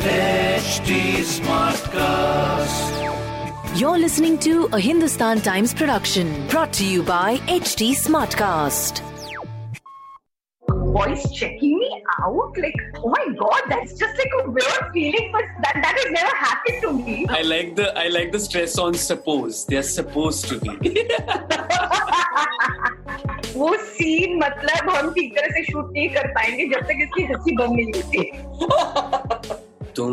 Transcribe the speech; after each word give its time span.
HT 0.00 0.90
Smartcast. 1.40 2.88
You're 3.78 3.98
listening 3.98 4.38
to 4.38 4.66
a 4.72 4.80
Hindustan 4.80 5.40
Times 5.40 5.72
production 5.74 6.46
brought 6.48 6.72
to 6.74 6.84
you 6.84 7.02
by 7.02 7.36
HT 7.46 7.92
Smartcast. 7.92 9.02
voice 10.98 11.30
checking 11.30 11.78
me 11.78 12.02
out. 12.20 12.58
Like, 12.58 12.74
oh 12.96 13.08
my 13.08 13.26
god, 13.38 13.62
that's 13.68 13.92
just 13.94 14.18
like 14.18 14.32
a 14.42 14.50
weird 14.50 14.92
feeling, 14.92 15.30
but 15.32 15.44
that, 15.62 15.74
that 15.74 15.94
has 15.96 16.10
never 16.10 16.36
happened 16.36 16.82
to 16.82 16.92
me. 16.92 17.26
I 17.28 17.42
like 17.42 17.76
the 17.76 17.96
I 17.96 18.08
like 18.08 18.32
the 18.32 18.40
stress 18.40 18.78
on 18.78 18.94
suppose. 18.94 19.64
They're 19.66 19.82
supposed 19.82 20.48
to 20.48 20.58
be. 20.60 21.08
वो 23.58 23.68
scene 23.76 24.36
मतलब 24.38 24.88
हम 24.90 25.10
ठीक 25.12 25.32
तरह 25.36 25.48
से 25.54 25.62
shoot 25.64 25.92
नहीं 25.92 26.08
कर 26.14 26.26
पाएँगे 26.34 26.66
जब 26.74 26.82
तक 26.88 26.98
इसकी 27.02 27.22
हँसी 27.32 27.54
बंद 27.56 27.72
नहीं 27.76 27.92
होती। 27.96 28.20
तुम 29.96 30.12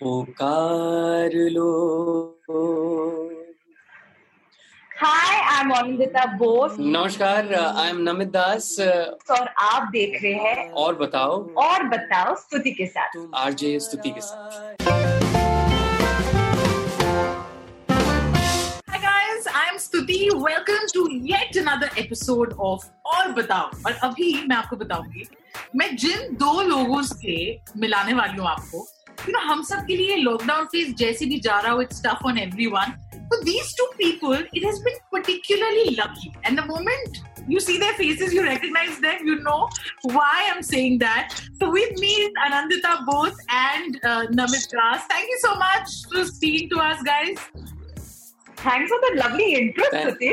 पुकार 0.00 1.32
लो। 1.50 1.72
Hi 4.90 5.40
I 5.40 5.60
am 5.60 5.70
Anindita 5.72 6.24
Bose 6.36 6.76
नमस्कार 6.78 7.52
आई 7.54 7.88
एम 7.88 7.98
नमित 8.02 8.28
दास 8.28 8.76
और 8.80 9.48
आप 9.62 9.88
देख 9.92 10.22
रहे 10.22 10.32
हैं 10.34 10.70
और 10.84 10.94
बताओ। 10.98 11.36
और 11.64 11.82
बताओ 11.88 12.34
स्तुति 12.36 12.70
के 12.72 12.86
साथ। 12.86 13.16
आरजे 13.36 13.78
स्तुति 13.80 14.10
के 14.10 14.20
साथ। 14.20 14.85
Stuti. 20.26 20.40
Welcome 20.40 20.86
to 20.92 21.08
yet 21.22 21.56
another 21.56 21.88
episode 21.96 22.52
of 22.58 22.84
और 23.06 23.32
बताओ 23.32 23.70
और 23.86 23.92
अभी 24.04 24.32
मैं 24.48 24.56
आपको 24.56 24.76
बताऊँगी 24.76 25.26
मैं 25.76 25.94
जिन 25.96 26.36
दो 26.36 26.60
लोगों 26.62 27.02
से 27.02 27.34
मिलाने 27.76 28.12
वाली 28.14 28.38
हूँ 28.38 28.48
आपको 28.48 28.86
you 29.26 29.32
know, 29.34 29.42
हम 29.42 29.62
सब 29.62 29.84
के 29.86 29.96
लिए 29.96 30.16
लॉकडाउन 30.16 30.64
फ़ेज़ 30.64 30.94
जैसे 30.94 31.26
भी 31.26 31.40
जा 31.40 31.58
रहा 31.60 31.72
हो 31.72 31.82
it's 31.82 32.02
tough 32.06 32.26
on 32.26 32.38
everyone 32.38 32.94
these 33.42 33.74
two 33.74 33.86
people, 33.98 34.34
it 34.34 34.64
has 34.64 34.78
been 34.80 34.98
particularly 35.12 35.96
lucky. 35.96 36.32
And 36.44 36.56
the 36.56 36.64
moment 36.64 37.22
you 37.48 37.60
see 37.60 37.78
their 37.78 37.92
faces, 37.94 38.32
you 38.32 38.42
recognize 38.42 39.00
them, 39.00 39.24
you 39.24 39.40
know 39.42 39.68
why 40.02 40.48
I'm 40.52 40.62
saying 40.62 40.98
that. 40.98 41.34
So 41.60 41.70
with 41.70 41.98
me 41.98 42.08
is 42.08 42.30
Anandita 42.46 43.04
Bose 43.04 43.36
and 43.50 43.98
uh, 44.04 44.26
Namit 44.28 44.68
Das. 44.70 45.06
Thank 45.08 45.28
you 45.28 45.38
so 45.40 45.54
much 45.56 45.88
for 46.12 46.24
speaking 46.24 46.70
to 46.70 46.78
us, 46.78 47.02
guys. 47.02 47.38
Thanks 48.66 48.92
for 48.92 49.00
the 49.06 49.12
lovely 49.22 49.48
intro 49.62 49.90
Sati 49.96 50.32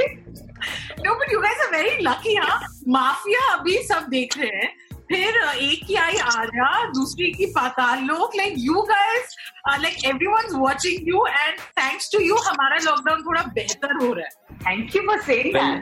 No, 1.05 1.13
but 1.19 1.31
you 1.31 1.41
guys 1.43 1.61
are 1.65 1.71
very 1.71 1.95
lucky, 2.03 2.33
huh? 2.35 2.59
Mafia 2.87 3.39
अभी 3.53 3.77
सब 3.87 4.05
देख 4.09 4.37
रहे 4.37 4.57
हैं। 4.57 4.71
फिर 5.09 5.37
एक 5.37 5.85
की 5.87 5.95
आई 6.01 6.17
आर्या 6.17 6.67
दूसरी 6.91 7.31
की 7.31 7.45
Paatal 7.55 8.03
Lok 8.03 8.35
like 8.35 8.53
you 8.57 8.81
guys 8.89 9.35
like 9.81 10.05
everyone 10.05 10.55
watching 10.59 11.07
you 11.07 11.25
and 11.27 11.59
thanks 11.79 12.11
to 12.11 12.19
you 12.19 12.35
हमारा 12.45 12.77
लॉकडाउन 12.83 13.23
थोड़ा 13.25 13.41
बेहतर 13.55 13.93
हो 14.03 14.13
रहा 14.13 14.25
है। 14.25 14.57
Thank 14.65 14.95
you 14.95 15.01
for 15.07 15.21
saying 15.21 15.53
that 15.53 15.81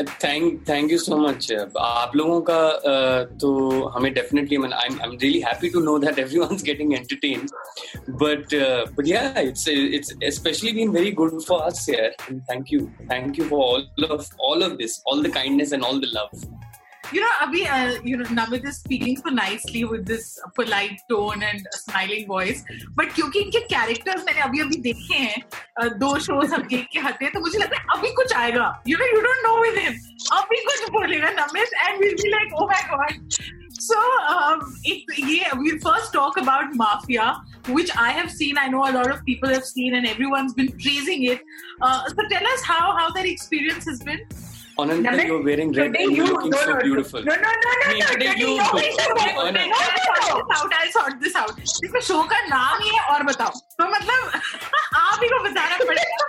thank 0.00 0.62
thank 0.68 0.92
you 0.92 0.98
so 0.98 1.16
much 1.18 1.50
आप 1.52 2.12
लोगों 2.16 2.40
का 2.50 2.60
uh, 2.80 3.40
तो 3.40 3.88
हमें 3.94 4.12
definitely 4.14 4.56
I 4.56 4.62
M 4.62 4.72
I 5.00 5.08
am 5.08 5.16
really 5.22 5.40
happy 5.40 5.68
to 5.70 5.80
know 5.80 5.98
that 5.98 6.18
everyone's 6.18 6.62
getting 6.62 6.94
entertain 6.94 7.46
but 8.22 8.54
but 8.96 9.08
yeah 9.08 9.22
it's 9.40 9.68
it's 9.68 10.14
specially 10.36 10.72
been 10.72 10.90
very 10.90 11.12
good 11.20 11.40
for 11.42 11.60
us 11.62 11.86
here 11.90 12.16
thank 12.50 12.72
you 12.72 12.80
thank 13.12 13.38
you 13.38 13.44
for 13.44 13.64
all 13.64 14.04
of 14.10 14.28
all 14.50 14.64
of 14.64 14.76
this 14.78 15.02
all 15.06 15.22
the 15.22 15.32
kindness 15.34 15.72
and 15.72 15.84
all 15.84 16.00
the 16.00 16.12
love 16.16 16.55
You 17.10 17.20
know, 17.20 17.30
Abhi, 17.42 17.66
uh, 17.68 18.00
you 18.04 18.16
know, 18.16 18.24
Namit 18.26 18.64
is 18.64 18.78
speaking 18.78 19.16
so 19.16 19.28
nicely 19.28 19.84
with 19.84 20.06
this 20.06 20.40
polite 20.54 21.00
tone 21.10 21.42
and 21.42 21.60
a 21.60 21.76
smiling 21.76 22.26
voice. 22.26 22.64
But 22.94 23.12
क्योंकि 23.14 23.40
इनके 23.40 23.66
characters 23.68 24.24
मैंने 24.26 24.40
अभी 24.42 24.60
अभी 24.60 24.76
देखे 24.82 25.14
हैं 25.14 25.42
uh, 25.82 25.90
दो 26.02 26.12
shows 26.26 26.52
हम 26.52 26.62
देख 26.68 26.86
के 26.92 27.00
हटे 27.06 27.30
तो 27.30 27.40
मुझे 27.40 27.58
लग 27.58 27.72
रहा 27.72 27.80
है 27.80 27.98
अभी 27.98 28.12
कुछ 28.20 28.32
आएगा 28.42 28.68
you 28.86 28.96
know 29.00 29.08
you 29.14 29.22
don't 29.26 29.44
know 29.48 29.56
with 29.64 29.80
him 29.82 29.98
अभी 30.38 30.62
कुछ 30.68 30.88
बोलेगा 30.92 31.30
Namit 31.40 31.74
and 31.86 32.00
we'll 32.04 32.16
be 32.22 32.30
like 32.36 32.54
oh 32.60 32.68
my 32.72 32.80
god 32.92 33.42
so 33.88 33.98
um, 34.32 34.62
it, 34.84 35.18
yeah 35.18 35.52
we'll 35.54 35.80
first 35.88 36.12
talk 36.12 36.36
about 36.36 36.72
Mafia 36.82 37.26
which 37.68 37.90
I 37.96 38.10
have 38.10 38.30
seen 38.30 38.56
I 38.56 38.68
know 38.68 38.86
a 38.88 38.94
lot 38.98 39.10
of 39.10 39.24
people 39.24 39.48
have 39.48 39.64
seen 39.64 39.96
and 39.96 40.06
everyone's 40.06 40.54
been 40.54 40.72
praising 40.86 41.24
it 41.24 41.40
uh, 41.80 42.08
so 42.08 42.28
tell 42.30 42.46
us 42.54 42.62
how 42.62 42.96
how 43.00 43.10
that 43.10 43.26
experience 43.26 43.84
has 43.92 44.02
been 44.10 44.24
Ananta, 44.78 45.10
Namit, 45.10 45.26
you're 45.26 45.42
wearing 45.42 45.72
red 45.72 45.92
today 45.92 46.04
and 46.04 46.16
you're 46.16 46.26
you- 46.26 46.32
looking 46.32 46.50
no, 46.50 46.58
so 46.58 46.72
no, 46.72 46.80
beautiful. 46.82 47.22
No, 47.22 47.34
no, 47.34 47.40
no, 47.42 47.50
no, 47.52 47.90
नहीं, 47.90 48.00
no. 48.00 48.06
today 48.06 48.26
today 48.28 48.40
you- 48.40 48.54
you're 48.56 48.64
today- 48.64 48.96
beautiful. 48.96 49.42
Oh, 49.42 49.50
no. 49.50 49.50
No, 49.50 49.60
no, 49.60 49.64
no. 49.66 50.54
out, 50.56 50.72
I'll 50.80 50.90
sort 50.98 51.20
this 51.20 51.36
out. 51.36 51.56
देखो 51.82 52.00
show 52.10 52.22
का 52.32 52.40
तो 53.79 53.85
मतलब 53.85 54.41
आप 54.95 55.19
ही 55.23 55.27
को 55.29 55.43
बताना 55.43 55.77
पड़ेगा 55.85 56.25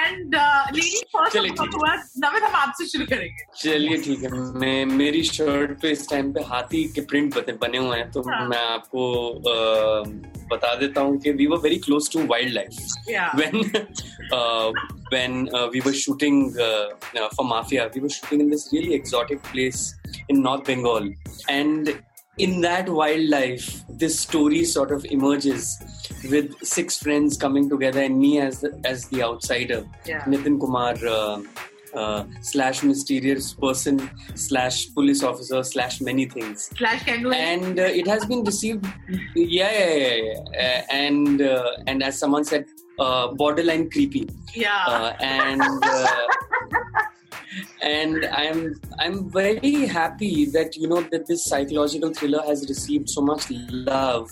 and 0.00 0.34
लेकिन 0.76 1.00
फ़र्स्ट। 1.16 1.74
हुआ 1.74 1.94
नमित 2.24 2.42
हम 2.42 2.54
आपसे 2.56 2.86
शुरू 2.86 3.06
करेंगे 3.06 3.44
चलिए 3.62 3.96
ठीक 4.02 4.22
है 4.22 4.30
मैं 4.60 4.84
मेरी 4.86 5.22
शर्ट 5.22 5.80
पे 5.82 5.90
इस 5.90 6.08
टाइम 6.10 6.32
पे 6.32 6.40
हाथी 6.50 6.84
के 6.94 7.00
प्रिंट 7.12 7.38
बने 7.60 7.78
हुए 7.78 7.96
हैं 7.98 8.10
तो 8.12 8.22
हाँ। 8.28 8.48
मैं 8.48 8.62
आपको 8.64 9.04
अ, 9.30 10.04
बता 10.52 10.74
देता 10.74 11.00
हूँ 11.00 11.18
कि 11.20 11.32
we 11.32 11.46
were 11.46 11.58
very 11.58 11.76
close 11.86 12.12
to 12.12 12.26
wildlife 12.54 12.76
Yeah. 13.08 13.30
when 15.12 15.36
uh, 15.58 15.68
we 15.74 15.80
were 15.80 15.92
shooting 15.98 16.38
uh, 16.60 16.88
uh, 17.20 17.28
for 17.36 17.44
Mafia, 17.44 17.84
we 17.94 18.00
were 18.00 18.10
shooting 18.10 18.40
in 18.40 18.50
this 18.50 18.64
really 18.72 18.92
exotic 18.94 19.42
place 19.44 19.94
in 20.28 20.42
North 20.42 20.64
Bengal, 20.66 21.06
and 21.48 21.88
in 22.38 22.60
that 22.62 22.88
wildlife, 22.88 23.82
this 23.88 24.18
story 24.18 24.64
sort 24.64 24.92
of 24.92 25.04
emerges 25.06 25.78
with 26.30 26.54
six 26.62 26.98
friends 26.98 27.36
coming 27.36 27.68
together 27.68 28.02
and 28.02 28.18
me 28.18 28.40
as 28.40 28.60
the, 28.60 28.80
as 28.84 29.06
the 29.08 29.22
outsider, 29.22 29.86
Yeah. 30.06 30.24
Nitin 30.24 30.60
Kumar. 30.60 30.94
Uh, 31.06 31.42
uh, 31.94 32.24
slash 32.42 32.82
mysterious 32.82 33.54
person 33.54 34.10
slash 34.34 34.92
police 34.92 35.22
officer 35.22 35.62
slash 35.62 36.02
many 36.02 36.26
things 36.26 36.68
Flash 36.76 37.02
can 37.02 37.32
and 37.32 37.78
uh, 37.78 37.82
it 37.82 38.06
has 38.06 38.26
been 38.26 38.44
received 38.44 38.86
yeah 39.34 39.72
yeah 39.72 39.94
yeah, 39.94 40.14
yeah. 40.14 40.38
Uh, 40.62 40.82
and 40.90 41.40
uh, 41.40 41.70
and 41.86 42.02
as 42.02 42.18
someone 42.18 42.44
said 42.44 42.66
uh, 42.98 43.28
borderline 43.28 43.88
creepy 43.90 44.28
yeah. 44.54 44.84
uh, 44.86 45.16
and 45.20 45.62
uh, 45.62 46.26
and 47.81 48.25
i'm 48.25 48.73
i'm 48.99 49.29
very 49.31 49.73
happy 49.85 50.45
that 50.45 50.75
you 50.75 50.87
know 50.87 51.01
that 51.01 51.27
this 51.27 51.45
psychological 51.45 52.13
thriller 52.13 52.41
has 52.45 52.67
received 52.69 53.09
so 53.09 53.21
much 53.21 53.49
love 53.51 54.31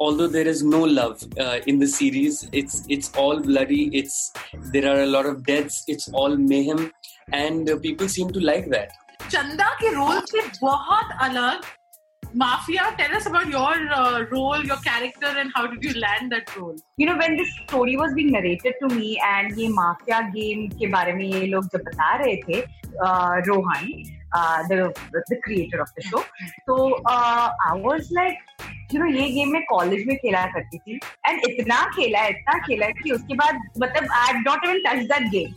although 0.00 0.26
there 0.26 0.46
is 0.46 0.62
no 0.62 0.82
love 0.82 1.22
uh, 1.38 1.58
in 1.66 1.78
the 1.78 1.86
series 1.86 2.48
it's 2.52 2.82
it's 2.88 3.12
all 3.16 3.40
bloody 3.40 3.90
it's 3.92 4.32
there 4.72 4.86
are 4.92 5.02
a 5.02 5.06
lot 5.06 5.26
of 5.26 5.44
deaths 5.44 5.84
it's 5.86 6.08
all 6.12 6.36
mayhem 6.36 6.90
and 7.32 7.70
uh, 7.70 7.78
people 7.78 8.08
seem 8.08 8.30
to 8.30 8.40
like 8.40 8.68
that 8.76 8.92
चंदा 9.30 9.68
के 9.80 9.90
role 9.94 10.20
से 10.30 10.40
बहुत 10.60 11.12
अलग 11.26 11.60
mafia 12.36 12.88
tell 12.98 13.12
us 13.16 13.26
about 13.26 13.50
your 13.50 13.74
uh, 13.96 14.24
role 14.30 14.64
your 14.68 14.78
character 14.86 15.28
and 15.42 15.52
how 15.56 15.60
did 15.72 15.84
you 15.86 15.92
land 16.04 16.32
that 16.34 16.54
role 16.56 16.74
you 17.02 17.06
know 17.08 17.16
when 17.20 17.36
this 17.40 17.52
story 17.58 17.96
was 18.00 18.16
being 18.16 18.32
narrated 18.36 18.80
to 18.80 18.88
me 18.94 19.10
and 19.26 19.60
ये 19.60 19.68
Mafia 19.74 20.20
game 20.30 20.66
के 20.78 20.86
बारे 20.94 21.12
में 21.12 21.24
ये 21.24 21.46
लोग 21.46 21.68
जब 21.74 21.84
बता 21.88 22.14
रहे 22.22 22.36
थे 22.46 22.60
uh, 22.62 23.34
Rohan 23.48 23.86
uh, 24.38 24.58
the 24.68 24.78
the 25.30 25.38
creator 25.44 25.82
of 25.84 25.92
the 25.98 26.06
show 26.08 26.22
तो 26.68 26.78
uh, 27.14 27.48
I 27.68 27.74
was 27.86 28.10
like 28.18 28.42
you 28.92 29.02
know 29.02 29.12
ये 29.12 29.28
गेम 29.34 29.52
मैं 29.52 29.62
कॉलेज 29.70 30.06
में 30.06 30.16
खेला 30.16 30.44
करती 30.56 30.78
थी 30.78 30.98
एंड 31.28 31.44
इतना 31.50 31.82
खेला 31.96 32.20
है 32.20 32.30
इतना 32.30 32.58
खेला 32.66 32.86
है 32.86 32.92
कि 33.02 33.10
उसके 33.10 33.34
बाद 33.44 33.62
मतलब 33.84 34.12
I 34.12 34.32
have 34.32 34.42
not 34.48 34.66
even 34.68 34.82
touch 34.86 35.06
that 35.12 35.30
game 35.30 35.54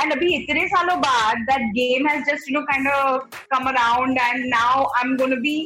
and 0.00 0.12
अभी 0.12 0.34
इतने 0.36 0.66
सालों 0.68 0.98
बाद 1.00 1.38
that 1.50 1.72
game 1.74 2.08
has 2.08 2.24
just 2.30 2.50
you 2.50 2.58
know 2.58 2.64
kind 2.70 2.88
of 2.88 3.40
come 3.54 3.68
around 3.68 4.18
and 4.20 4.44
now 4.54 4.84
I 4.84 5.08
am 5.08 5.16
gonna 5.16 5.36
B 5.46 5.56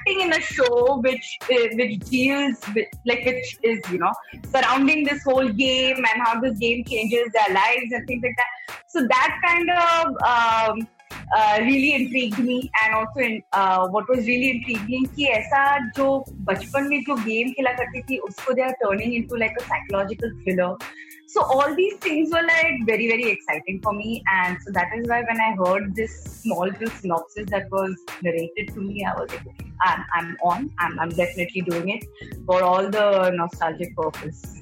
acting 0.00 0.20
in 0.20 0.32
a 0.32 0.40
show 0.40 0.98
which 1.00 1.38
uh, 1.50 1.68
which 1.74 1.98
deals 2.10 2.58
with 2.74 2.88
like 3.04 3.24
which 3.24 3.58
is 3.62 3.80
you 3.90 3.98
know 3.98 4.12
surrounding 4.54 5.04
this 5.04 5.22
whole 5.22 5.48
game 5.48 5.96
and 5.96 6.22
how 6.24 6.40
this 6.40 6.58
game 6.58 6.84
changes 6.84 7.32
their 7.32 7.54
lives 7.54 7.92
and 7.92 8.06
things 8.06 8.22
like 8.22 8.36
that 8.36 8.76
so 8.86 9.06
that 9.06 9.38
kind 9.44 9.70
of 9.70 10.06
um, 10.32 10.88
uh, 11.36 11.58
really 11.60 11.94
intrigued 11.94 12.38
me 12.38 12.70
and 12.82 12.94
also 12.94 13.20
in, 13.20 13.42
uh, 13.52 13.88
what 13.88 14.08
was 14.08 14.26
really 14.26 14.50
intriguing 14.56 15.06
कि 15.16 15.26
ऐसा 15.38 15.62
जो 15.96 16.24
बचपन 16.50 16.88
में 16.90 17.00
जो 17.08 17.14
game 17.24 17.50
खेला 17.56 17.72
करती 17.80 18.02
थी 18.10 18.18
उसको 18.28 18.54
they 18.54 18.66
are 18.68 18.76
turning 18.84 19.14
into 19.14 19.42
like 19.44 19.56
a 19.60 19.64
psychological 19.64 20.30
thriller 20.42 20.70
so 21.33 21.43
all 21.43 21.73
these 21.75 21.95
things 22.05 22.31
were 22.33 22.43
like 22.43 22.85
very 22.85 23.07
very 23.07 23.27
exciting 23.31 23.81
for 23.81 23.93
me. 23.93 24.23
And 24.33 24.57
so 24.63 24.71
that 24.71 24.89
is 24.97 25.07
why 25.07 25.23
when 25.29 25.39
i 25.47 25.51
heard 25.63 25.95
this 25.95 26.13
small 26.23 26.65
little 26.67 26.89
synopsis 27.01 27.45
that 27.55 27.69
was 27.71 27.95
narrated 28.21 28.73
to 28.73 28.81
me 28.81 29.05
i 29.05 29.13
was 29.19 29.29
like 29.31 29.65
I'm, 29.83 30.05
I'm 30.13 30.37
on. 30.43 30.69
I'm, 30.77 30.99
I'm 30.99 31.09
definitely 31.09 31.61
doing 31.61 31.89
it 31.89 32.05
for 32.45 32.61
all 32.61 32.87
the 32.87 33.31
nostalgic 33.31 33.95
purpose 33.95 34.61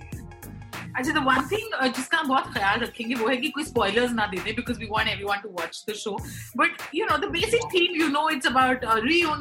अच्छा 1.00 1.20
the 1.20 1.24
one 1.26 1.48
thing 1.52 1.94
जिसका 1.96 2.18
हम 2.18 2.28
बहुत 2.28 2.54
ख्याल 2.54 2.80
रखेंगे 2.80 3.16
वो 3.16 3.28
है 3.28 3.38
कि 3.38 3.50
कोई 3.50 3.64
स्पॉयलर्स 3.64 4.12
ना 4.12 4.26
दे 4.28 4.54
because 4.54 4.80
we 4.80 4.88
want 4.92 5.08
everyone 5.08 5.38
to 5.38 5.50
watch 5.50 5.84
the 5.90 5.94
show 5.94 6.18
but 6.58 6.82
you 6.96 7.06
know 7.06 7.18
the 7.18 7.32
basic 7.32 7.70
theme 7.74 8.02
you 8.02 8.08
know 8.08 8.30
it's 8.30 8.48
about 8.48 8.86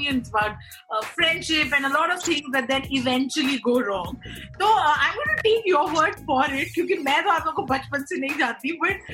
it's 0.08 0.30
about 0.30 0.52
uh, 0.90 1.02
friendship 1.16 1.72
and 1.72 1.86
a 1.86 1.88
lot 1.88 2.10
of 2.10 2.22
things 2.22 2.50
that 2.52 2.68
then 2.68 2.86
eventually 2.90 3.58
go 3.58 3.76
तो 4.60 4.72
I 4.78 5.08
am 5.08 5.24
to 5.24 5.34
take 5.40 5.68
your 5.68 5.90
word 5.90 6.14
for 6.26 6.54
it 6.54 6.74
क्योंकि 6.74 6.94
मैं 6.94 7.22
तो 7.24 7.30
आप 7.30 7.46
लोगों 7.46 7.52
को 7.52 7.74
बचपन 7.74 8.04
से 8.04 8.20
नहीं 8.20 8.38
जानती 8.38 8.72
बट 8.84 9.10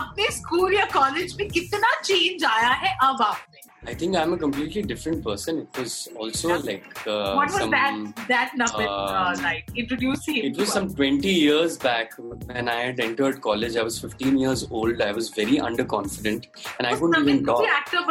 अपने 0.00 0.30
स्कूल 0.30 0.74
या 0.74 0.84
कॉलेज 0.94 1.36
में 1.40 1.48
कितना 1.48 1.94
चेंज 2.00 2.44
आया 2.44 2.68
है 2.68 2.96
अब 3.02 3.22
आप? 3.22 3.55
I 3.86 3.94
think 3.94 4.16
I'm 4.16 4.32
a 4.32 4.36
completely 4.36 4.82
different 4.82 5.22
person. 5.22 5.58
It 5.60 5.78
was 5.78 6.08
also 6.16 6.48
yeah. 6.48 6.56
like 6.56 7.06
uh, 7.06 7.34
what 7.34 7.46
was 7.52 7.60
some, 7.60 7.70
that 7.70 8.26
that 8.28 8.50
number 8.56 8.82
uh, 8.82 9.32
um, 9.32 9.42
like? 9.42 9.70
Introduce 9.76 10.26
him. 10.26 10.36
It 10.36 10.56
was 10.56 10.72
some 10.72 10.92
20 10.92 11.28
years 11.28 11.78
back 11.78 12.14
when 12.18 12.68
I 12.68 12.80
had 12.86 12.98
entered 12.98 13.40
college. 13.40 13.76
I 13.76 13.84
was 13.84 14.00
15 14.00 14.38
years 14.38 14.66
old. 14.70 15.00
I 15.00 15.12
was 15.12 15.28
very 15.28 15.58
underconfident, 15.58 16.46
and 16.78 16.88
was 16.88 16.96
I 16.96 17.00
couldn't 17.00 17.28
even 17.28 17.44
talk. 17.44 17.60
Was 17.60 17.68
actor 17.70 18.02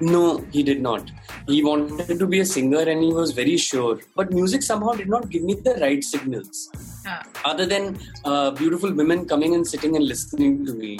No, 0.00 0.38
he 0.52 0.62
did 0.62 0.80
not. 0.80 1.10
He 1.48 1.64
wanted 1.64 2.18
to 2.20 2.26
be 2.26 2.40
a 2.40 2.46
singer, 2.46 2.82
and 2.82 3.02
he 3.02 3.12
was 3.12 3.32
very 3.32 3.56
sure. 3.56 3.98
But 4.14 4.32
music 4.32 4.62
somehow 4.62 4.92
did 4.92 5.08
not 5.08 5.28
give 5.30 5.42
me 5.42 5.54
the 5.54 5.74
right 5.80 6.04
signals. 6.04 6.70
Other 7.44 7.66
than 7.66 7.98
uh, 8.24 8.52
beautiful 8.52 8.92
women 8.92 9.26
coming 9.26 9.54
and 9.54 9.66
sitting 9.66 9.96
and 9.96 10.04
listening 10.04 10.64
to 10.66 10.74
me, 10.74 10.98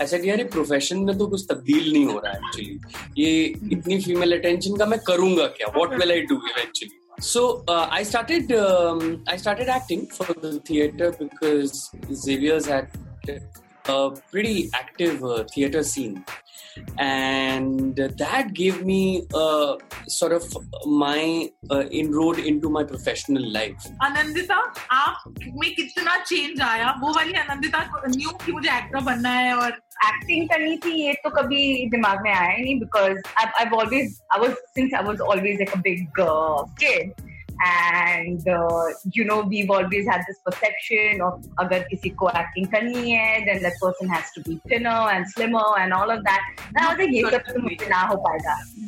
I 0.00 0.06
said 0.06 0.24
यार 0.24 0.42
profession 0.52 0.98
में 1.04 1.16
तो 1.18 1.26
कुछ 1.26 1.44
तब्दील 1.50 1.92
नहीं 1.92 2.04
हो 2.06 2.18
रहा 2.24 2.32
है 2.32 2.38
actually 2.38 3.22
ये 3.22 3.30
इतनी 3.76 4.00
फीमेल 4.00 4.38
अटेंशन 4.38 4.76
का 4.76 4.86
मैं 4.86 4.98
करूँगा 5.06 5.46
क्या 5.58 5.72
what 5.76 5.94
will 6.00 6.12
I 6.12 6.20
do 6.32 6.40
actually 6.62 6.96
so 7.20 7.64
uh, 7.66 7.88
I 7.90 8.04
started 8.04 8.52
um, 8.52 9.24
I 9.26 9.36
started 9.36 9.68
acting 9.68 10.06
for 10.06 10.26
the 10.42 10.60
theater 10.60 11.12
because 11.12 11.90
Xavier's 12.12 12.66
had 12.66 12.92
a 13.86 14.10
pretty 14.30 14.70
active 14.72 15.24
uh, 15.24 15.44
theater 15.52 15.82
scene 15.82 16.24
and 16.99 17.95
that 17.95 18.53
gave 18.53 18.83
me 18.85 19.27
uh, 19.33 19.75
sort 20.07 20.31
of 20.31 20.43
my 20.85 21.49
uh, 21.69 21.83
inroad 21.91 22.39
into 22.39 22.69
my 22.69 22.83
professional 22.83 23.45
life 23.51 23.89
Anandita 24.01 24.57
आप 24.91 25.23
में 25.61 25.73
कितना 25.75 26.17
change 26.23 26.61
आया 26.61 26.91
वो 27.01 27.13
वाली 27.15 27.33
Anandita 27.43 27.83
new 28.07 28.31
कि 28.45 28.51
मुझे 28.51 28.69
actor 28.69 29.03
बनना 29.03 29.29
है 29.29 29.53
और 29.55 29.71
एक्टिंग 30.07 30.47
करनी 30.49 30.77
थी 30.85 30.95
ये 31.01 31.13
तो 31.23 31.29
कभी 31.41 31.89
दिमाग 31.89 32.23
में 32.23 32.31
आया 32.31 32.49
ही 32.49 32.63
नहीं 32.63 32.79
because 32.79 33.21
I 33.37 33.69
always 33.69 34.19
I 34.33 34.41
was 34.41 34.55
since 34.79 34.93
I 34.93 35.03
was 35.03 35.21
always 35.21 35.61
like 35.61 35.77
a 35.77 35.81
big 35.81 36.07
kid 36.19 37.05
and 37.05 37.11
uh, 37.11 37.26
you 37.26 37.26
know 39.24 39.40
we've 39.42 39.70
always 39.70 40.06
had 40.06 40.22
this 40.28 40.38
perception 40.46 41.20
of 41.20 41.44
agar 41.60 41.84
kisi 41.90 42.16
ko 42.16 42.30
acting 42.40 42.66
karni 42.66 43.16
hai 43.18 43.44
then 43.46 43.62
that 43.62 43.78
person 43.82 44.08
has 44.08 44.30
to 44.32 44.42
be 44.48 44.60
thinner 44.68 44.98
and 45.14 45.30
slimmer 45.30 45.68
and 45.78 45.92
all 45.92 46.10
of 46.10 46.24
that. 46.24 46.40
And 46.74 46.76
was 46.88 46.98
like 46.98 47.10
ye 47.10 47.24
sab 47.30 47.46
to 47.46 47.54
mujhe 47.54 47.88
na 47.88 48.06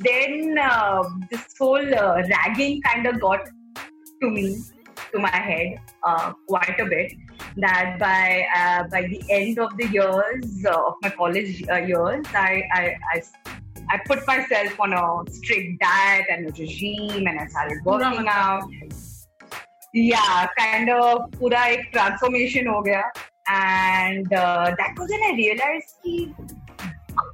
then 0.08 0.58
uh, 0.58 1.02
this 1.30 1.46
whole 1.58 1.94
uh, 1.94 2.22
ragging 2.34 2.80
kind 2.82 3.06
of 3.06 3.20
got 3.20 3.40
to 4.20 4.30
me 4.30 4.58
to 5.12 5.18
my 5.18 5.36
head 5.36 5.80
uh, 6.04 6.32
quite 6.46 6.78
a 6.78 6.86
bit 6.86 7.12
that 7.56 7.98
by 7.98 8.46
uh, 8.56 8.84
by 8.88 9.02
the 9.02 9.22
end 9.28 9.58
of 9.58 9.76
the 9.76 9.86
years 9.88 10.66
uh, 10.66 10.86
of 10.88 10.94
my 11.02 11.10
college 11.10 11.64
uh, 11.68 11.76
years 11.76 12.24
I 12.34 12.62
I 13.90 13.98
put 14.06 14.24
myself 14.26 14.78
on 14.78 14.92
a 14.92 15.30
strict 15.30 15.80
diet 15.80 16.26
and 16.30 16.46
a 16.46 16.52
regime, 16.52 17.26
and 17.26 17.40
I 17.40 17.46
started 17.46 17.78
working 17.84 18.26
out. 18.28 18.62
Yeah, 19.92 20.46
kind 20.56 20.88
of 20.90 21.32
pura 21.32 21.62
ek 21.74 21.92
transformation 21.92 22.66
ho 22.66 22.82
gaya. 22.82 23.02
And 23.48 24.32
uh, 24.32 24.72
that 24.78 24.94
was 24.96 25.10
when 25.10 25.22
I 25.28 25.34
realized 25.36 25.94
ki 26.04 26.34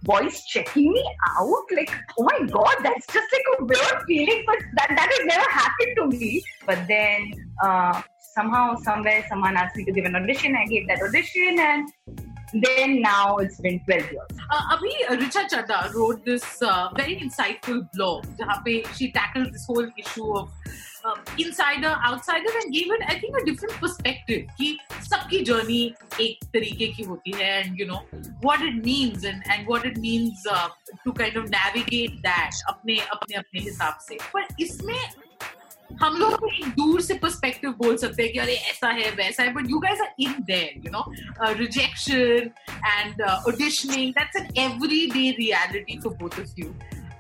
boys 0.03 0.45
checking 0.45 0.93
me 0.93 1.05
out 1.39 1.73
like 1.77 1.93
oh 2.19 2.25
my 2.25 2.39
god 2.47 2.77
that's 2.83 3.07
just 3.13 3.29
like 3.35 3.47
a 3.53 3.65
weird 3.65 4.03
feeling 4.07 4.43
but 4.47 4.59
that 4.77 4.89
that 4.99 5.09
has 5.15 5.27
never 5.27 5.49
happened 5.51 5.95
to 5.97 6.07
me 6.07 6.43
but 6.65 6.79
then 6.89 7.31
uh, 7.63 8.03
somehow 8.35 8.75
somewhere 8.77 9.25
someone 9.29 9.57
asked 9.57 9.77
me 9.77 9.85
to 9.85 9.93
give 9.93 10.05
an 10.05 10.17
audition 10.17 10.57
i 10.57 10.65
gave 10.67 10.89
that 10.89 11.03
audition 11.03 11.59
and 11.59 11.93
then 12.55 13.01
now 13.03 13.37
it's 13.37 13.61
been 13.61 13.81
12 13.81 14.13
years 14.13 14.33
Uh, 14.55 14.63
अभी 14.73 14.91
रिचा 15.21 15.43
चड्डा 15.43 15.81
wrote 15.95 16.25
this 16.25 16.45
uh, 16.63 16.89
very 16.99 17.17
insightful 17.27 17.81
blog 17.95 18.27
पे 18.67 18.75
she 18.99 19.11
tackled 19.13 19.53
this 19.53 19.67
whole 19.67 19.89
issue 20.03 20.29
of 20.41 20.49
uh, 21.05 21.17
insider 21.39 21.93
outsider 22.11 22.53
and 22.63 22.73
gave 22.73 22.93
it 22.97 23.03
I 23.09 23.19
think 23.19 23.37
a 23.41 23.45
different 23.49 23.75
perspective 23.81 24.47
कि 24.61 24.69
सबकी 25.11 25.45
journey 25.51 25.83
एक 26.21 26.45
तरीके 26.55 26.87
की 26.97 27.03
होती 27.11 27.33
है 27.41 27.51
and 27.63 27.79
you 27.83 27.87
know 27.91 28.01
what 28.49 28.63
it 28.71 28.83
means 28.89 29.25
and 29.25 29.53
and 29.57 29.67
what 29.67 29.85
it 29.85 29.99
means 29.99 30.47
uh, 30.57 30.69
to 31.05 31.13
kind 31.13 31.37
of 31.43 31.51
navigate 31.51 32.23
that 32.23 32.65
अपने 32.75 32.99
अपने 33.17 33.37
अपने 33.37 33.61
हिसाब 33.69 33.99
से 34.09 34.19
पर 34.35 34.47
इसमें 34.67 34.99
हम 36.03 36.17
लोग 36.17 36.49
एक 36.55 36.69
दूर 36.69 37.01
से 37.01 37.15
पर्सपेक्टिव 37.15 37.71
बोल 37.79 37.97
सकते 37.97 38.23
हैं 38.23 38.33
कि 38.33 38.39
अरे, 38.39 38.55
ऐसा 38.55 38.89
है, 38.89 39.11
वैसा 39.11 39.43
है 39.43 39.53
but 39.53 39.71
you 39.71 39.79
guys 39.79 40.01
are 40.01 40.15
in 40.21 40.35
there 40.41 40.83
you 40.87 40.93
know 40.93 41.05
rejection 41.53 42.51
and 42.87 43.23
auditioning 43.23 44.13
that's 44.13 44.37
an 44.37 44.47
everyday 44.61 45.31
reality 45.41 45.99
for 46.05 46.15
both 46.15 46.41
of 46.41 46.61
you 46.61 46.73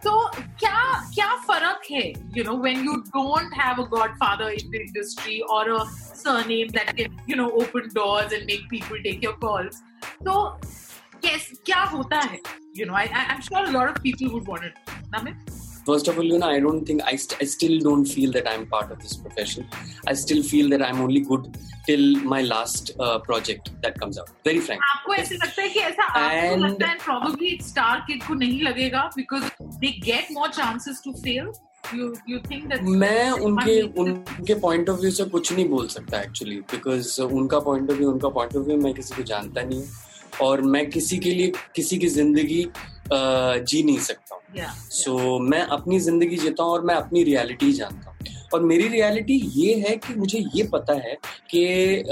तो 0.04 0.12
क्या 0.60 0.80
क्या 1.14 1.34
फ़र्क 1.48 1.90
है 1.90 2.02
you 2.36 2.44
know 2.44 2.56
when 2.62 2.84
you 2.84 2.92
don't 3.08 3.54
have 3.60 3.82
a 3.82 3.86
godfather 3.88 4.50
in 4.52 4.70
the 4.70 4.74
industry 4.74 5.38
or 5.50 5.70
a 5.70 5.84
surname 6.22 6.68
that 6.68 6.90
can 6.96 7.16
you 7.30 7.36
know 7.36 7.48
open 7.62 7.88
doors 7.94 8.32
and 8.32 8.44
make 8.46 8.66
people 8.70 9.02
take 9.02 9.24
your 9.24 9.34
calls 9.40 9.82
तो 10.24 10.44
कैस 11.22 11.50
क्या 11.66 11.82
होता 11.94 12.20
है 12.20 12.40
you 12.76 12.86
know 12.86 12.94
I 12.94 13.06
I 13.06 13.34
am 13.34 13.40
sure 13.40 13.66
a 13.66 13.70
lot 13.70 13.88
of 13.88 14.00
people 14.02 14.26
would 14.26 14.48
want 14.48 14.64
it 14.64 14.74
Namit 15.16 15.55
First 15.85 16.07
of 16.09 16.17
all, 16.19 16.23
you 16.31 16.37
know, 16.41 16.47
I 16.55 16.59
don't 16.59 16.85
think 16.85 17.01
I, 17.11 17.15
st- 17.15 17.41
I 17.41 17.45
still 17.45 17.79
don't 17.85 18.05
feel 18.05 18.31
that 18.33 18.47
I'm 18.49 18.65
part 18.73 18.91
of 18.91 18.99
this 19.03 19.15
profession. 19.15 19.67
I 20.07 20.13
still 20.13 20.43
feel 20.43 20.69
that 20.73 20.83
I'm 20.87 21.01
only 21.05 21.21
good 21.29 21.47
till 21.87 22.03
my 22.33 22.41
last 22.49 22.91
uh, 22.99 23.17
project 23.29 23.71
that 23.85 23.99
comes 24.03 24.19
out. 24.23 24.29
Very 24.49 24.59
frank. 24.67 24.81
आपको 24.95 25.13
ऐसे 25.15 25.35
लगता 25.35 25.61
है 25.61 25.69
कि 25.69 25.79
ऐसा 25.79 26.03
आपको 26.03 26.53
And- 26.53 26.63
लगता 26.65 26.87
है 26.87 26.97
probably 27.07 27.51
star 27.71 28.03
kid 28.07 28.23
को 28.27 28.33
नहीं 28.43 28.61
लगेगा 28.63 29.09
because 29.17 29.49
they 29.85 29.93
get 30.11 30.31
more 30.37 30.49
chances 30.61 31.01
to 31.07 31.13
fail 31.25 31.51
you 31.97 32.07
you 32.31 32.39
think 32.47 32.69
that 32.71 32.83
मैं 33.03 33.31
उनके 33.49 33.79
उनके 34.01 34.55
पॉइंट 34.67 34.89
ऑफ 34.89 34.99
व्यू 34.99 35.11
से 35.11 35.23
कुछ 35.35 35.51
नहीं 35.53 35.67
बोल 35.69 35.87
सकता 35.97 36.21
एक्चुअली 36.21 36.59
बिकॉज 36.75 37.19
उनका 37.21 37.59
पॉइंट 37.71 37.91
ऑफ 37.91 37.97
व्यू 37.97 38.11
उनका 38.11 38.29
पॉइंट 38.37 38.55
ऑफ 38.57 38.65
व्यू 38.67 38.77
मैं 38.81 38.93
किसी 38.93 39.15
को 39.15 39.23
जानता 39.33 39.61
नहीं 39.61 39.79
हूँ 39.79 39.87
और 40.42 40.60
मैं 40.62 40.88
किसी 40.90 41.18
के 41.18 41.30
लिए 41.30 41.52
किसी 41.76 41.98
की 41.98 42.08
ज़िंदगी 42.08 42.66
जी 43.12 43.82
नहीं 43.82 43.98
सकता 43.98 44.34
हूँ। 44.34 44.42
Yeah, 44.56 44.70
सो 44.90 45.38
मैं 45.40 45.60
अपनी 45.60 45.98
ज़िंदगी 46.00 46.36
जीता 46.36 46.62
हूँ 46.62 46.72
और 46.72 46.84
मैं 46.84 46.94
अपनी 46.94 47.22
रियलिटी 47.24 47.72
जानता 47.72 48.10
हूँ। 48.10 48.16
और 48.54 48.62
मेरी 48.62 48.88
रियलिटी 48.88 49.36
ये 49.54 49.74
है 49.80 49.96
कि 49.96 50.14
मुझे 50.14 50.38
ये 50.54 50.62
पता 50.72 50.94
है 50.98 51.16
कि 51.50 52.02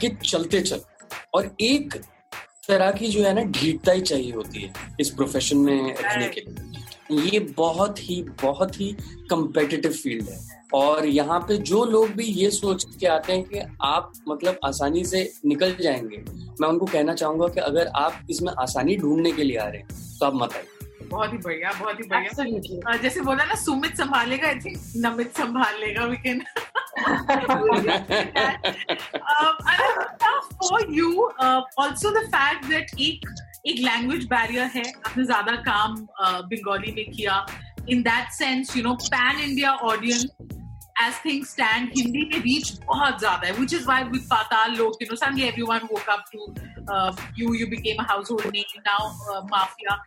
कि 0.00 0.08
चलते 0.24 0.60
चल 0.60 0.80
और 1.34 1.50
एक 1.60 1.94
तरह 2.68 2.90
की 2.92 3.08
जो 3.08 3.22
है 3.24 3.32
ना 3.34 3.42
ढीठता 3.52 3.92
ही 3.92 4.00
चाहिए 4.00 4.32
होती 4.32 4.62
है 4.62 4.72
इस 5.00 5.10
प्रोफेशन 5.10 5.56
में 5.58 5.94
रहने 5.94 6.28
के 6.28 6.40
लिए। 6.40 6.69
ये 7.12 7.38
बहुत 7.56 7.98
ही 8.00 8.22
बहुत 8.42 8.80
ही 8.80 8.92
कंपेटिटिव 9.30 9.92
फ़ील्ड 9.92 10.28
है। 10.28 10.38
और 10.74 11.06
यहाँ 11.06 11.38
पे 11.40 11.56
जो 11.70 11.84
लोग 11.84 12.10
भी 12.10 12.24
ये 12.24 12.50
सोच 12.50 12.84
के 13.00 13.06
आते 13.06 13.32
हैं 13.32 13.42
कि 13.44 13.60
आप 13.84 14.12
मतलब 14.28 14.58
आसानी 14.64 15.04
से 15.04 15.22
निकल 15.46 15.76
जाएँगे 15.80 16.22
मैं 16.60 16.68
उनको 16.68 16.86
कहना 16.86 17.14
चाहूँगा 17.14 17.48
कि 17.48 17.60
अगर 17.60 17.86
आप 17.96 18.26
इसमें 18.30 18.52
आसानी 18.58 18.96
ढूँढने 18.96 19.32
के 19.32 19.42
लिए 19.42 19.56
आ 19.56 19.66
रहे 19.66 19.78
हैं 19.78 20.18
तो 20.20 20.26
आप 20.26 20.34
मत 20.34 20.54
आइए। 20.56 21.06
बहुत 21.10 21.32
ही 21.32 21.38
बढ़िया 21.38 21.70
बहुत 21.80 21.98
ही 22.00 22.04
बढ़िया। 22.08 22.92
Uh, 22.92 23.02
जैसे 23.02 23.20
बोला 23.20 23.44
ना 23.44 23.54
सुमित 23.54 23.96
संभालेगा 23.96 24.48
आई 24.48 24.54
थिंक 24.54 24.76
नमित 24.96 25.36
संभाल 25.36 25.80
लेगा 25.80 26.04
we 26.04 26.16
can 26.16 26.42
for 30.62 30.86
you 30.90 31.24
also 31.78 32.10
the 32.10 32.26
fact 32.26 32.64
that 32.66 33.00
एक 33.00 33.28
एक 33.66 33.78
लैंग्वेज 33.84 34.24
बैरियर 34.26 34.70
है 34.74 34.82
आपने 35.06 35.24
ज़्यादा 35.24 35.52
काम 35.68 35.96
बंगाली 36.52 36.92
में 36.92 37.10
किया 37.10 37.44
in 37.90 38.02
that 38.02 38.30
sense 38.32 38.76
you 38.76 38.82
know 38.82 38.94
pan 38.94 39.40
India 39.40 39.72
audience 39.92 40.26
as 41.02 41.20
thing 41.24 41.44
stand 41.46 41.90
Hindi 41.96 42.24
में 42.32 42.38
रीच 42.42 42.72
बहुत 42.86 43.18
ज़्यादा 43.18 43.46
है 43.46 43.52
which 43.60 43.74
is 43.74 43.86
why 43.88 44.04
with 44.12 44.22
Paatal 44.30 44.76
Lok 44.76 45.02
you 45.02 45.08
know 45.10 45.16
suddenly 45.16 45.42
everyone 45.48 45.88
woke 45.92 46.08
up 46.10 46.24
to 46.32 46.54
you 47.38 47.54
you 47.54 47.66
became 47.76 48.02
a 48.04 48.06
household 48.30 48.56
name 48.56 48.80
now 48.86 49.42
Mafia 49.50 50.02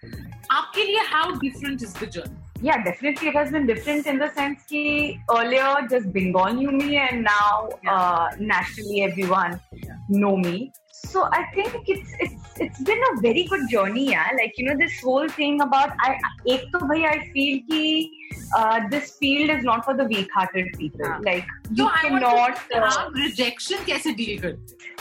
आपके 0.51 0.85
लिए 0.85 1.03
how 1.13 1.31
different 1.39 1.83
is 1.83 1.97
the 2.03 2.09
journey 2.09 2.43
yeah, 2.63 2.81
definitely 2.83 3.27
it 3.27 3.35
has 3.35 3.51
been 3.51 3.65
different 3.67 4.07
in 4.07 4.19
the 4.19 4.27
sense 4.35 4.61
ki 4.67 5.19
earlier 5.35 5.71
just 5.93 6.11
Bengal 6.13 6.53
knew 6.53 6.71
me 6.71 6.95
and 6.97 7.25
now 7.25 7.69
yeah. 7.83 7.91
uh, 7.93 8.29
nationally 8.39 9.01
everyone 9.03 9.59
yeah. 9.73 9.97
know 10.07 10.37
me. 10.37 10.71
So 10.91 11.25
I 11.39 11.41
think 11.55 11.91
it's 11.95 12.13
it's 12.25 12.42
it's 12.59 12.81
been 12.81 13.01
a 13.11 13.21
very 13.21 13.43
good 13.45 13.69
journey 13.69 14.09
yeah. 14.11 14.27
Like 14.37 14.57
you 14.57 14.65
know 14.65 14.77
this 14.77 14.99
whole 15.01 15.27
thing 15.27 15.61
about 15.61 15.91
i 15.99 16.17
i 16.47 17.29
feel 17.33 17.61
ki 17.69 18.11
uh, 18.55 18.79
this 18.89 19.17
field 19.17 19.49
is 19.49 19.63
not 19.63 19.85
for 19.85 19.95
the 19.95 20.05
weak 20.05 20.29
hearted 20.33 20.67
people. 20.77 21.01
Yeah. 21.05 21.17
like 21.23 21.45
you 21.71 21.85
so 21.85 21.89
cannot 21.89 22.23
I 22.23 22.35
want 22.35 22.57
to, 22.71 22.83
uh, 22.83 23.09
rejection 23.15 23.77
kaise 23.89 24.15
deal 24.15 24.45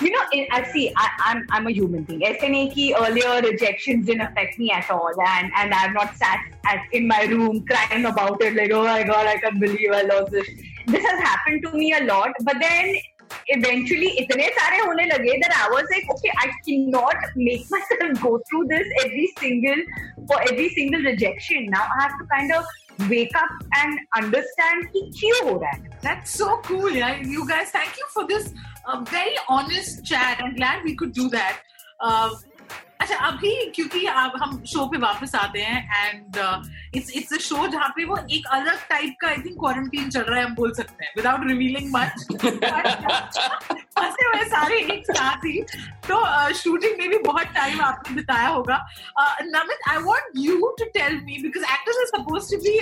you 0.00 0.10
know 0.10 0.24
eh, 0.34 0.46
i 0.58 0.62
see 0.72 0.92
i 0.96 1.08
i'm 1.26 1.46
i'm 1.50 1.66
a 1.66 1.70
human 1.70 2.04
being. 2.04 2.24
aise 2.30 2.42
nahi 2.42 2.74
ki 2.74 2.94
earlier 3.04 3.40
rejections 3.48 4.06
didn't 4.06 4.26
affect 4.28 4.58
me 4.58 4.70
at 4.80 4.90
all 4.90 5.22
and 5.28 5.52
and 5.62 5.74
i've 5.80 5.94
not 6.00 6.14
sat 6.16 6.40
at, 6.66 6.80
in 6.92 7.08
my 7.14 7.22
room 7.32 7.64
crying 7.72 8.06
about 8.12 8.42
it 8.42 8.54
like 8.60 8.76
oh 8.80 8.84
my 8.84 9.02
god 9.02 9.32
i 9.34 9.38
can't 9.46 9.60
believe 9.60 9.98
i 10.02 10.02
lost 10.12 10.32
this. 10.32 10.52
This 10.92 11.04
has 11.06 11.20
happened 11.20 11.62
to 11.64 11.70
me 11.80 11.92
a 11.96 12.04
lot 12.04 12.32
but 12.46 12.56
then 12.60 12.94
eventually 13.48 14.10
itne 14.22 14.46
sare 14.58 14.80
hone 14.84 15.04
lage 15.12 15.32
that 15.42 15.54
I 15.62 15.68
was 15.70 15.84
like, 15.94 16.06
okay, 16.14 16.32
I 16.38 16.50
cannot 16.66 17.16
make 17.36 17.66
myself 17.70 18.22
go 18.22 18.40
through 18.48 18.66
this 18.68 18.86
every 19.04 19.32
single 19.38 19.82
for 20.26 20.40
every 20.50 20.68
single 20.70 21.02
rejection. 21.02 21.66
Now 21.66 21.86
I 21.98 22.02
have 22.02 22.18
to 22.18 22.26
kind 22.26 22.52
of 22.52 22.64
wake 23.08 23.34
up 23.36 23.50
and 23.82 23.98
understand 24.16 24.92
ki 24.92 25.10
kyun 25.18 25.42
ho 25.48 25.58
raha 25.58 25.74
hai. 25.74 25.98
That's 26.02 26.30
so 26.30 26.58
cool, 26.68 26.90
yeah. 26.90 27.20
You 27.20 27.48
guys, 27.48 27.70
thank 27.70 27.96
you 27.96 28.06
for 28.14 28.26
this 28.26 28.52
uh, 28.86 29.00
very 29.00 29.36
honest 29.48 30.04
chat. 30.04 30.40
I'm 30.42 30.54
glad 30.56 30.84
we 30.84 30.96
could 30.96 31.12
do 31.12 31.28
that. 31.30 31.60
Uh, 32.00 32.30
अच्छा 33.02 33.16
अभी 33.26 33.54
क्योंकि 33.74 34.04
अब 34.06 34.32
हम 34.42 34.62
show 34.72 34.84
पे 34.86 34.98
वापस 34.98 35.34
आते 35.34 35.60
हैं 35.60 36.08
and 36.08 36.36
it's 36.96 37.10
it's 37.16 37.32
a 37.32 37.38
show 37.42 37.66
जहाँ 37.68 37.88
पे 37.96 38.04
वो 38.04 38.16
एक 38.32 38.46
अलग 38.52 38.82
टाइप 38.88 39.14
का 39.20 39.28
आई 39.28 39.36
थिंक 39.44 39.58
क्वारंटीन 39.60 40.10
चल 40.10 40.20
रहा 40.20 40.38
है 40.38 40.44
हम 40.44 40.54
बोल 40.54 40.72
सकते 40.74 41.04
हैं 41.04 41.12
विदाउट 41.16 41.46
रिवीलिंग 41.48 41.90
मच 41.94 42.26
फंसे 43.98 44.26
हुए 44.26 44.44
सारे 44.50 44.78
एक 44.94 45.10
साथ 45.10 45.44
ही 45.46 45.62
तो 46.08 46.18
शूटिंग 46.54 46.98
में 46.98 47.08
भी 47.10 47.18
बहुत 47.26 47.46
टाइम 47.54 47.80
आपने 47.80 48.14
बिताया 48.16 48.48
होगा 48.48 48.78
Namit 49.48 49.88
I 49.88 50.02
want 50.04 50.38
you 50.38 50.74
to 50.78 50.84
tell 50.98 51.20
me 51.24 51.42
because 51.42 51.64
actors 51.64 51.98
are 51.98 52.06
suppose 52.12 52.50
to 52.50 52.60
be 52.62 52.78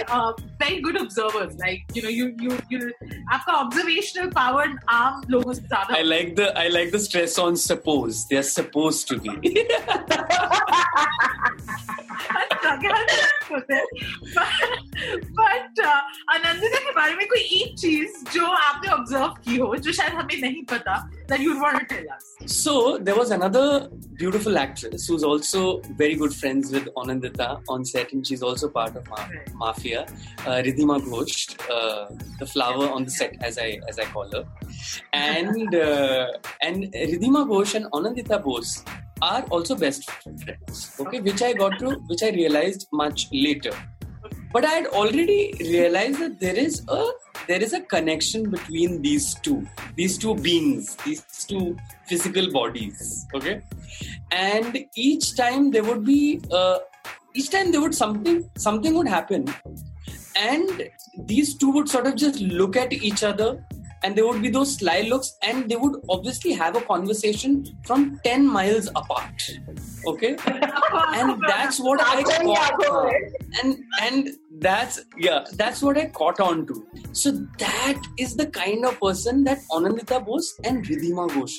very 0.65 0.81
good 0.81 0.99
observers 0.99 1.57
like 1.61 1.97
you 1.97 2.03
know 2.03 2.11
you 2.11 2.27
you 2.43 2.59
you 2.73 2.91
आपका 3.33 3.53
ऑब्जर्वेशनल 3.55 4.31
पावर 4.37 4.79
आम 4.99 5.23
लोगों 5.31 5.53
से 5.53 5.63
ज़्यादा 5.63 5.99
I 6.01 6.05
like 6.11 6.37
the 6.37 6.53
I 6.59 6.69
like 6.71 6.93
the 6.93 7.01
stress 7.01 7.39
on 7.39 7.61
suppose. 7.65 8.27
They're 8.29 8.49
supposed 8.53 9.09
to 9.09 9.19
be. 9.19 9.67
But 15.38 15.80
Anandita 16.34 16.80
के 16.86 16.92
बारे 16.96 17.16
में 17.16 17.26
कोई 17.28 17.42
एक 17.62 17.76
चीज 17.80 18.24
जो 18.34 18.46
आपने 18.46 18.90
ऑब्जर्व 18.92 19.28
की 19.46 19.58
हो 19.58 19.76
जो 19.86 19.92
शायद 20.00 20.14
हमें 20.14 20.38
नहीं 20.42 20.64
पता 20.72 20.96
that 21.30 21.40
you'd 21.44 21.60
want 21.62 21.78
to 21.82 21.86
tell 21.92 22.10
us 22.16 22.26
So 22.56 22.74
there 23.06 23.16
was 23.20 23.32
another 23.36 23.64
beautiful 24.24 24.58
actress 24.64 25.08
who's 25.08 25.24
also 25.30 25.62
very 26.02 26.16
good 26.24 26.34
friends 26.42 26.72
with 26.76 26.90
Anandita 27.04 27.48
on 27.76 27.86
set, 27.92 28.12
and 28.18 28.28
she's 28.28 28.44
also 28.50 28.68
part 28.76 28.96
of 29.00 29.08
Ma- 29.14 29.24
Right. 29.32 29.48
Mafia. 29.62 30.02
Uh, 30.46 30.58
Ridhima 30.68 30.98
Ghosh, 31.08 31.38
uh, 31.78 32.06
the 32.42 32.46
flower 32.52 32.90
on 32.98 33.06
the 33.10 33.14
set, 33.16 33.34
as 33.50 33.58
I 33.66 33.70
as 33.94 33.98
I 33.98 34.06
call 34.18 34.30
her, 34.36 34.44
and 35.22 35.74
uh, 35.82 36.28
and 36.70 36.86
Ridhima 37.14 37.44
Ghosh 37.54 37.74
and 37.82 37.92
Anandita 38.00 38.40
Bose 38.50 38.76
are 39.23 39.43
also 39.51 39.77
best 39.77 40.11
friends. 40.11 40.97
Okay, 40.99 41.21
which 41.21 41.43
I 41.43 41.53
got 41.53 41.79
to, 41.79 41.91
which 42.07 42.23
I 42.23 42.31
realized 42.31 42.89
much 42.93 43.29
later. 43.33 43.73
But 44.53 44.65
I 44.65 44.71
had 44.71 44.87
already 44.87 45.55
realized 45.61 46.19
that 46.19 46.41
there 46.41 46.57
is 46.57 46.83
a 46.89 47.11
there 47.47 47.63
is 47.63 47.73
a 47.73 47.81
connection 47.81 48.51
between 48.51 49.01
these 49.03 49.35
two, 49.35 49.67
these 49.97 50.19
two 50.19 50.35
beings, 50.35 50.97
these 51.05 51.23
two 51.47 51.77
physical 52.07 52.51
bodies. 52.51 53.27
Okay, 53.35 53.63
and 54.33 54.85
each 54.97 55.37
time 55.37 55.71
there 55.71 55.85
would 55.85 56.05
be 56.05 56.41
uh, 56.51 56.79
each 57.35 57.51
time 57.51 57.71
there 57.71 57.81
would 57.81 57.95
something 57.95 58.51
something 58.57 58.95
would 58.95 59.09
happen, 59.09 59.47
and 60.37 60.91
these 61.27 61.57
two 61.57 61.71
would 61.71 61.89
sort 61.89 62.07
of 62.07 62.17
just 62.17 62.41
look 62.41 62.77
at 62.77 62.93
each 62.93 63.23
other 63.23 63.65
and 64.03 64.17
there 64.17 64.27
would 64.27 64.43
be 64.43 64.49
those 64.49 64.77
sly 64.77 65.03
looks 65.03 65.37
and 65.43 65.69
they 65.69 65.77
would 65.77 66.01
obviously 66.09 66.53
have 66.53 66.77
a 66.77 66.81
conversation 66.81 67.65
from 67.85 68.21
10 68.25 68.47
miles 68.47 68.89
apart. 68.89 69.51
Okay? 70.07 70.37
And 71.15 71.43
that's 71.47 71.79
what 71.79 72.01
i 72.03 72.23
caught 72.31 72.87
on. 72.87 73.15
and 73.63 73.85
and 74.01 74.29
that's 74.59 75.01
yeah 75.19 75.45
that's 75.55 75.83
what 75.83 75.97
i 75.97 76.07
caught 76.07 76.41
on 76.41 76.67
to. 76.67 76.87
So 77.13 77.31
that 77.59 78.03
is 78.19 78.37
the 78.37 78.47
kind 78.47 78.85
of 78.85 78.99
person 79.01 79.45
that 79.45 79.59
anandita 79.73 80.25
bose 80.25 80.55
and 80.65 80.85
ridhima 80.85 81.29
ghosh 81.29 81.59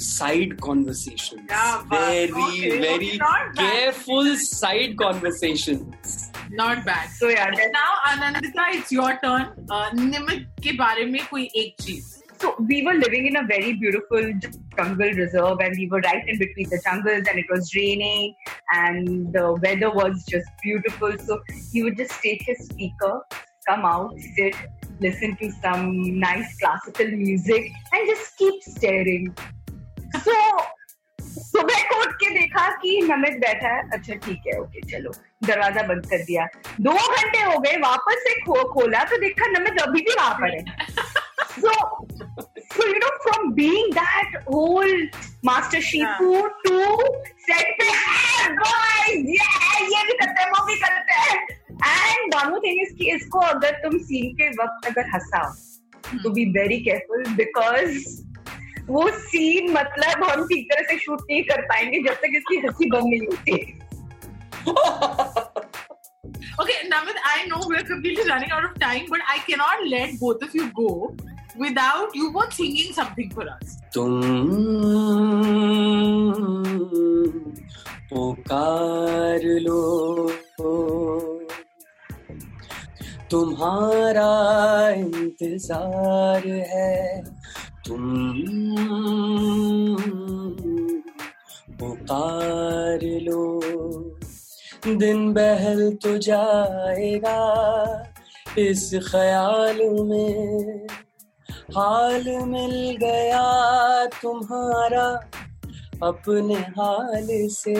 side 0.00 0.60
conversations. 0.60 1.42
Yeah, 1.48 1.82
very 1.88 2.30
okay. 2.30 2.78
very 2.80 3.20
careful 3.56 4.36
side 4.36 4.96
conversations 4.96 6.27
not 6.50 6.84
bad. 6.84 7.10
So 7.10 7.28
yeah. 7.28 7.50
Now 7.72 7.94
Anandita, 8.06 8.64
it's 8.74 8.92
your 8.92 9.18
turn. 9.22 9.66
Uh, 9.70 9.90
Namit, 9.90 10.46
के 10.62 10.72
बारे 10.76 11.04
में 11.10 11.26
कोई 11.28 11.50
एक 11.56 11.76
चीज. 11.80 12.14
So 12.40 12.54
we 12.68 12.84
were 12.84 12.94
living 12.94 13.26
in 13.26 13.36
a 13.36 13.42
very 13.44 13.72
beautiful 13.72 14.32
jungle 14.76 15.10
reserve, 15.10 15.58
and 15.60 15.74
we 15.76 15.88
were 15.88 16.00
right 16.00 16.28
in 16.28 16.38
between 16.38 16.68
the 16.70 16.80
jungles, 16.84 17.24
and 17.28 17.38
it 17.38 17.46
was 17.50 17.74
raining, 17.74 18.34
and 18.72 19.32
the 19.32 19.54
weather 19.54 19.90
was 19.90 20.24
just 20.28 20.46
beautiful. 20.62 21.18
So 21.18 21.40
he 21.72 21.82
would 21.82 21.96
just 21.96 22.20
take 22.22 22.42
his 22.42 22.66
speaker, 22.66 23.20
come 23.68 23.84
out, 23.84 24.14
sit, 24.36 24.54
listen 25.00 25.36
to 25.38 25.50
some 25.60 26.20
nice 26.20 26.56
classical 26.58 27.08
music, 27.08 27.72
and 27.92 28.08
just 28.08 28.38
keep 28.38 28.62
staring. 28.62 29.34
So 30.22 30.32
सुबह 31.28 31.82
को 31.90 32.00
उठ 32.02 32.12
के 32.20 32.30
देखा 32.30 32.68
कि 32.82 33.00
नमित 33.10 33.38
बैठा 33.40 33.68
है। 33.68 33.82
अच्छा 33.92 34.14
ठीक 34.14 34.42
है 34.46 34.58
ओके 34.60 34.80
चलो 34.92 35.12
दरवाज़ा 35.46 35.82
बंद 35.82 36.06
कर 36.10 36.24
दिया। 36.24 36.46
दो 36.80 36.92
घंटे 36.92 37.42
हो 37.42 37.58
गए 37.58 37.76
वापस 37.76 38.24
से 38.28 38.34
खो, 38.40 38.62
खोला 38.72 39.04
तो 39.04 39.16
देखा 39.16 39.46
नमित 39.58 39.80
अभी 39.82 40.00
भी 40.00 40.14
वहाँ 40.18 40.34
पर 40.40 40.56
है। 40.56 40.64
So 41.62 41.70
so 42.74 42.84
you 42.86 42.98
know 43.02 43.10
from 43.22 43.52
being 43.54 43.88
that 43.94 44.34
whole 44.48 44.92
master 45.48 45.80
shifu 45.86 46.34
to 46.66 46.76
set 47.46 47.72
पे 47.78 47.88
"Hey, 48.02 48.44
boys 48.60 49.30
yeah 49.38 49.80
ये 49.92 50.04
भी 50.06 50.12
करते 50.20 50.42
हैं 50.42 50.50
वो 50.50 50.64
भी 50.66 50.76
करते 50.82 51.18
हैं। 51.22 51.38
And 51.92 52.36
one 52.36 52.54
thing 52.64 52.78
is 52.84 52.92
कि 52.98 53.10
इसको 53.14 53.38
अगर 53.38 53.80
तुम 53.84 53.98
सीन 54.10 54.34
के 54.40 54.48
वक्त 54.62 54.86
अगर 54.90 55.10
हंसा 55.14 55.42
तो 56.22 56.30
बी 56.30 56.44
वेरी 56.58 56.78
केयरफुल 56.84 57.24
बिकॉज़ 57.36 57.98
वो 58.90 59.08
सीन 59.22 59.70
मतलब 59.72 60.22
हम 60.24 60.44
ठीक 60.48 60.68
तरह 60.70 60.82
से 60.90 60.98
शूट 60.98 61.20
नहीं 61.30 61.42
कर 61.44 61.60
पाएँगे 61.70 61.98
जब 62.02 62.14
तक 62.22 62.36
इसकी 62.36 62.56
हँसी 62.66 62.90
बंद 62.90 63.06
नहीं 63.10 63.26
होती। 63.26 63.52
Okay 66.62 66.74
Namit 66.88 67.16
I 67.26 67.44
know 67.46 67.58
we 67.68 67.76
are 67.76 67.82
completely 67.88 68.24
running 68.30 68.52
out 68.52 68.64
of 68.64 68.78
time 68.80 69.00
but 69.10 69.20
I 69.30 69.38
can 69.46 69.58
not 69.58 69.86
let 69.86 70.10
both 70.20 70.44
of 70.44 70.56
you 70.56 70.64
go 70.80 70.92
without 71.62 72.16
you 72.16 72.30
want 72.34 72.52
singing 72.52 72.94
something 72.94 73.30
for 73.34 73.46
us 73.48 73.78
तुम 73.94 74.20
पुकार 78.10 79.42
लो। 79.60 79.82
तुम्हारा 83.30 84.28
इंतज़ार 84.90 86.46
है। 86.68 86.92
तुम 87.88 88.04
पुकार 91.78 93.00
लो। 93.22 93.44
दिन 94.86 95.32
बहल 95.32 95.90
तो 95.94 96.16
जाएगा 96.18 97.38
इस 98.58 98.90
ख्याल 99.10 99.78
में। 100.04 100.86
हाल 101.76 102.24
मिल 102.46 102.96
गया 102.96 103.44
तुम्हारा 104.22 105.06
अपने 106.02 106.54
हाल 106.54 107.26
से। 107.52 107.76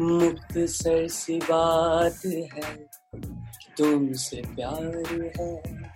मुक्त 0.00 0.58
सर 0.58 1.06
सी 1.08 1.38
बात 1.38 2.24
है, 2.26 2.72
तुमसे 3.78 4.42
प्यार 4.46 5.32
है। 5.40 5.89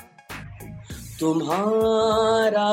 तुम्हारा 1.21 2.69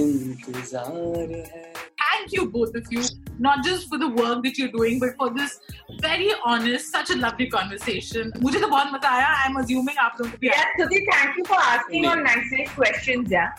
इंतज़ार 0.00 1.32
है 1.32 1.70
Thank 2.12 2.32
you, 2.36 2.42
both 2.54 2.74
of 2.78 2.88
you, 2.94 3.02
not 3.44 3.62
just 3.66 3.88
for 3.90 3.98
the 4.00 4.08
work 4.16 4.42
that 4.44 4.58
you're 4.58 4.70
doing, 4.74 4.98
but 5.02 5.14
for 5.20 5.28
this 5.36 5.54
very 6.02 6.28
honest, 6.50 6.90
such 6.96 7.10
a 7.14 7.16
lovely 7.22 7.46
conversation. 7.54 8.30
मुझे 8.42 8.60
तो 8.60 8.68
बहुत 8.74 8.92
मज़ा 8.94 9.10
आया. 9.10 9.30
I'm 9.46 9.56
assuming 9.62 9.98
आप 10.04 10.20
लोगों 10.20 10.30
को 10.32 10.38
भी. 10.42 10.50
Yeah, 10.50 10.62
Stuti, 10.76 11.00
thank 11.10 11.38
you 11.40 11.44
for 11.50 11.58
asking 11.72 12.06
all 12.12 12.22
nice 12.28 12.52
nice 12.56 12.72
questions. 12.80 13.30
Yeah. 13.36 13.50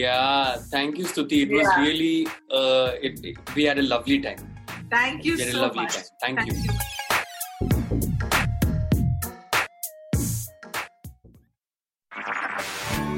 Yeah, 0.00 0.56
thank 0.76 0.98
you, 1.02 1.08
Stuti. 1.14 1.42
It 1.46 1.56
was 1.58 1.66
Yeah. 1.68 1.82
really, 1.86 2.28
uh, 2.60 3.08
it, 3.10 3.24
it- 3.32 3.54
we 3.58 3.68
had 3.72 3.82
a 3.84 3.88
lovely 3.94 4.20
time. 4.28 4.46
Thank 4.96 5.28
you 5.30 5.36
We 5.36 5.48
had 5.48 5.54
a 5.54 5.58
so 5.58 5.72
much. 5.82 5.98
time. 6.00 6.08
Thank 6.26 6.46
you, 6.52 6.56
you. 6.64 6.97